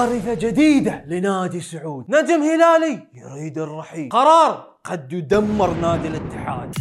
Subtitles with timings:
[0.00, 2.04] كارثة جديدة لنادي سعود.
[2.08, 3.06] نجم هلالي.
[3.14, 4.08] يريد الرحيل.
[4.08, 4.76] قرار.
[4.84, 6.74] قد يدمر نادي الاتحاد.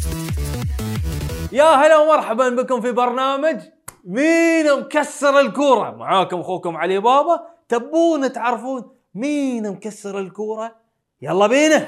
[1.52, 3.62] يا هلا ومرحبا بكم في برنامج
[4.06, 5.92] مين مكسر الكورة.
[5.92, 7.48] معاكم أخوكم علي بابا.
[7.70, 10.76] تبون تعرفون مين مكسر الكورة؟
[11.22, 11.88] يلا بينا.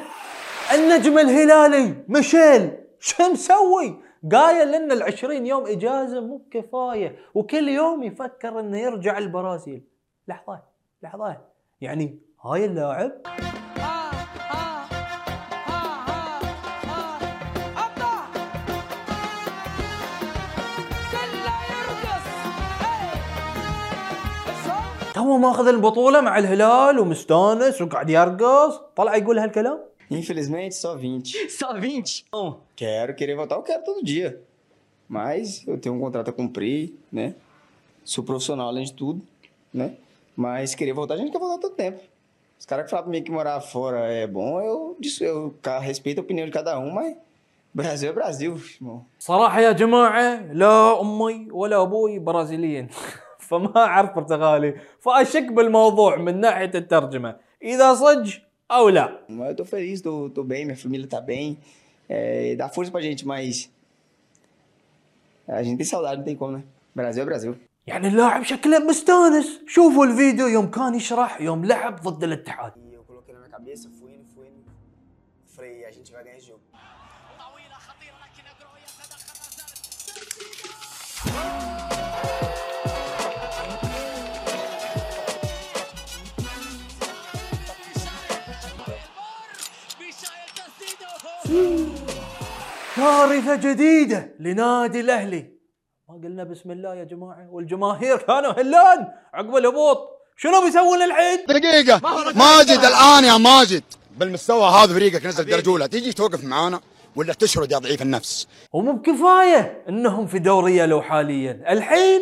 [0.73, 2.71] النجم الهلالي ميشيل.
[2.99, 3.95] شو مسوي؟
[4.31, 9.83] قايل لنا العشرين يوم إجازة مو بكفاية وكل يوم يفكر إنه يرجع البرازيل.
[10.27, 10.70] لحظة.
[11.03, 11.37] لحظة
[11.81, 13.11] يعني هاي اللاعب
[25.13, 29.79] تو ماخذ البطولة مع الهلال ومستانس وقاعد يرقص طلع يقول هالكلام
[30.11, 31.49] Infelizmente, só 20.
[31.49, 32.25] Só 20?
[32.33, 34.41] Bom, Quero, querer voltar, eu quero todo dia.
[35.07, 37.33] Mas eu tenho um contrato a cumprir, né?
[38.03, 39.21] Sou profissional além de tudo,
[39.73, 39.95] né?
[40.36, 42.00] Mas querer voltar, a gente quer voltar todo tempo.
[42.58, 45.78] Os caras que falam pra mim que morar fora é bom, eu, disso- eu ca-
[45.78, 47.16] respeito a opinião de cada um, mas
[47.74, 49.04] Brasil é Brasil, irmão.
[49.18, 52.88] صراحة يا جماعة لا أمي ولا أبوي برازيليين
[53.38, 58.36] فما أعرف برتغالي فأشك بالموضوع من ناحية الترجمة إذا صج
[58.70, 61.58] أو لا Mas eu tô feliz, tô, tô bem, minha família tá bem.
[62.08, 63.70] É, dá força pra gente, mas.
[65.48, 66.62] A gente tem saudade, não tem como, né?
[66.94, 67.56] Brasil é Brasil.
[67.87, 69.59] يعني اللاعب شكله مستانس.
[69.67, 72.73] شوفوا الفيديو يوم كان يشرح يوم لعب ضد الاتحاد.
[90.55, 91.07] تسديده
[92.95, 95.60] كارثة جديدة لنادي الأهلي.
[96.23, 99.97] قلنا بسم الله يا جماعة والجماهير كانوا هلان عقب الهبوط.
[100.37, 102.01] شنو بيسوون الحين؟ دقيقة.
[102.35, 103.83] ماجد الآن يا ماجد.
[104.17, 106.79] بالمستوى هذا فريقك نزل درجة أولى تيجي توقف معانا
[107.15, 111.63] ولا تشرد يا ضعيف النفس؟ ومو بكفاية إنهم في دوري يلو حاليا.
[111.69, 112.21] الحين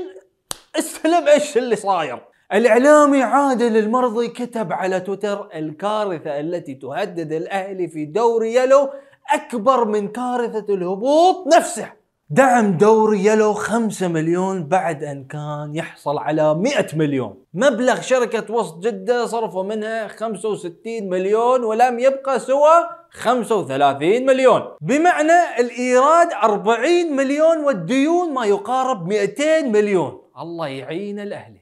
[0.79, 2.21] استلم إيش اللي صاير.
[2.53, 8.89] الإعلامي عادل المرضي كتب على تويتر الكارثة التي تهدد الأهلي في دوري يلو
[9.31, 11.98] أكبر من كارثة الهبوط نفسه
[12.31, 17.43] دعم دوري يلو 5 مليون بعد أن كان يحصل على 100 مليون.
[17.53, 24.61] مبلغ شركة وسط جدة صرفوا منها 65 مليون ولم يبقى سوى 35 مليون.
[24.81, 30.21] بمعنى الإيراد 40 مليون والديون ما يقارب 200 مليون.
[30.39, 31.61] الله يعين الأهلي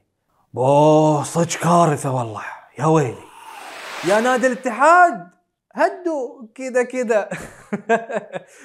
[0.54, 2.44] بوه صدق كارثة والله.
[2.80, 3.28] يا ويلي.
[4.08, 5.28] يا نادي الاتحاد
[5.74, 7.30] هدوا كذا كذا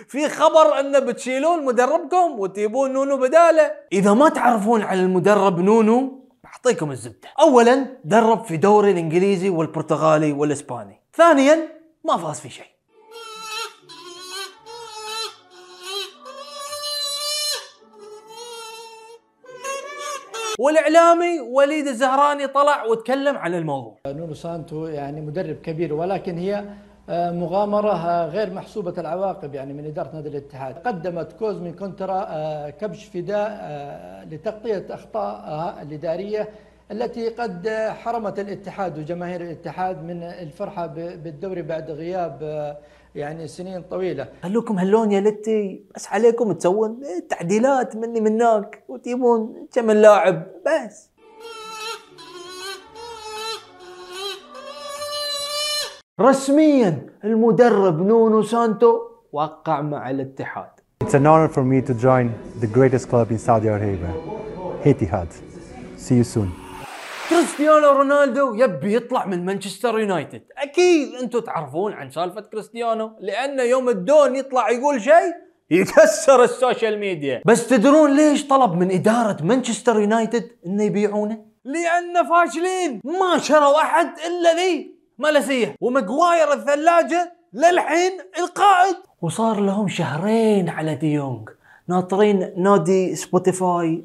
[0.09, 3.73] في خبر ان بتشيلون مدربكم وتجيبون نونو بدالة.
[3.93, 7.29] إذا ما تعرفون على المدرب نونو بعطيكم الزبدة.
[7.41, 11.03] اولا درب في دوري الإنجليزي والبرتغالي والإسباني.
[11.15, 11.69] ثانيا
[12.05, 12.73] ما فاز في شيء.
[20.59, 23.99] والإعلامي وليد الزهراني طلع وتكلم عن الموضوع.
[24.07, 26.65] نونو سانتو يعني مدرب كبير ولكن هي
[27.09, 30.79] مغامرة آه، غير محسوبة العواقب يعني من إدارة نادي الاتحاد.
[30.79, 36.49] قدمت كوزمي كونترا آه، كبش فداء آه، لتغطية أخطائها الإدارية
[36.91, 42.77] التي قد حرمت الاتحاد وجماهير الاتحاد من الفرحة بالدوري بعد غياب
[43.15, 44.29] يعني سنين طويلة.
[44.43, 51.12] خلوكم هاللون يا الإتي بس عليكم تسوون تعديلات مني مناك وتجيبون كم لاعب بس.
[56.23, 59.01] رسميا المدرب نونو سانتو
[59.33, 60.71] وقع مع الاتحاد.
[61.05, 62.27] It's an honor for me to join
[62.61, 64.13] the greatest club in Saudi Arabia,
[64.85, 65.31] Etihad.
[65.97, 66.49] See you soon.
[67.31, 70.43] كريستيانو رونالدو يبي يطلع من مانشستر يونايتد.
[70.59, 75.33] أكيد أنتم تعرفون عن سالفة كريستيانو لأن يوم الدون يطلع يقول شيء
[75.71, 77.43] يكسر ال social media.
[77.47, 84.07] بس تدرون ليش طلب من إدارة مانشستر يونايتد إنه يبيعونه؟ لأن فاشلين ما شروا أحد
[84.07, 85.02] إلا ذي.
[85.19, 88.97] مالاسيا وماغواير الثلاجة للحين القائد.
[89.23, 91.49] وصار لهم شهرين على دي يونج
[91.89, 94.05] ناطرين نادي سبوتيفاي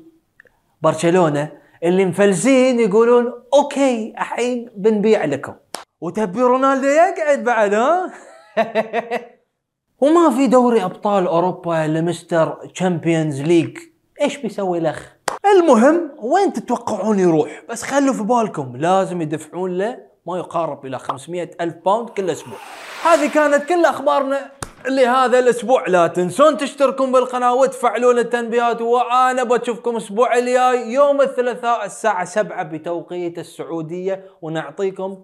[0.82, 1.52] برشلونة
[1.84, 5.54] اللي مفلسين يقولون okay الحين بنبيع لكم.
[6.02, 8.14] وتبي رونالدو يقعد بعد ها؟
[10.02, 13.78] وما في دوري أبطال أوروبا ل Mr Champions League
[14.22, 15.16] إيش بيسوي الأخ؟
[15.46, 21.52] المهم وين تتوقعون يروح؟ بس خلوا في بالكم لازم يدفعون له ما يقارب إلى 500
[21.62, 22.58] ألف pound كل أسبوع.
[23.04, 24.52] هذه كانت كل أخبارنا
[24.90, 25.88] لهذا الأسبوع.
[25.88, 33.40] لا تنسون تشتركون بالقناة وتفعلون التنبيهات وأنا بشوفكم الأسبوع الجاي يوم الثلاثاء الساعة 7 بتوقيت
[33.40, 35.24] السعودية ونعطيكم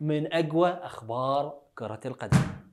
[0.00, 2.63] من أقوى أخبار كرة القدم.